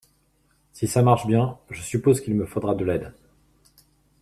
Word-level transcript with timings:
Si 0.73 0.87
ça 0.87 1.03
marche 1.03 1.27
bien, 1.27 1.59
je 1.69 1.79
suppose 1.79 2.21
qu’il 2.21 2.33
me 2.33 2.47
faudra 2.47 2.73
de 2.73 2.83
l’aide. 2.83 3.13